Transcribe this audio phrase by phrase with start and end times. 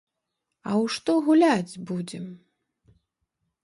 [0.69, 2.25] А ў што гуляць будзем?